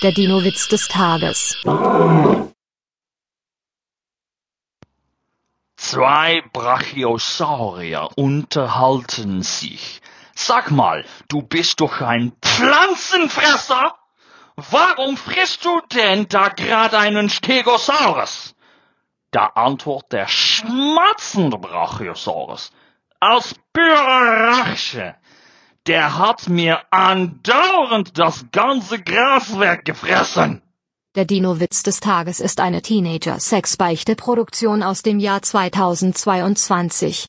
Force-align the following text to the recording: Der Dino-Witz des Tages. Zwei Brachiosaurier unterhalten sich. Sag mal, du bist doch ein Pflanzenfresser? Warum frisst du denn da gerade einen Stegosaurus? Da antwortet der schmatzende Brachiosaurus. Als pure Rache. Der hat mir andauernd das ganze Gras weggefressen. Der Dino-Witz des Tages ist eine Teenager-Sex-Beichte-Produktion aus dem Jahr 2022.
Der 0.00 0.12
Dino-Witz 0.12 0.68
des 0.68 0.86
Tages. 0.86 1.56
Zwei 5.76 6.40
Brachiosaurier 6.52 8.08
unterhalten 8.14 9.42
sich. 9.42 10.00
Sag 10.36 10.70
mal, 10.70 11.04
du 11.26 11.42
bist 11.42 11.80
doch 11.80 12.00
ein 12.00 12.32
Pflanzenfresser? 12.40 13.96
Warum 14.54 15.16
frisst 15.16 15.64
du 15.64 15.80
denn 15.92 16.28
da 16.28 16.48
gerade 16.50 16.96
einen 16.96 17.28
Stegosaurus? 17.28 18.54
Da 19.32 19.46
antwortet 19.46 20.12
der 20.12 20.28
schmatzende 20.28 21.58
Brachiosaurus. 21.58 22.70
Als 23.18 23.56
pure 23.72 24.52
Rache. 24.60 25.16
Der 25.88 26.18
hat 26.18 26.50
mir 26.50 26.82
andauernd 26.90 28.18
das 28.18 28.44
ganze 28.52 29.00
Gras 29.00 29.58
weggefressen. 29.58 30.60
Der 31.16 31.24
Dino-Witz 31.24 31.82
des 31.82 32.00
Tages 32.00 32.40
ist 32.40 32.60
eine 32.60 32.82
Teenager-Sex-Beichte-Produktion 32.82 34.82
aus 34.82 35.00
dem 35.02 35.18
Jahr 35.18 35.40
2022. 35.40 37.26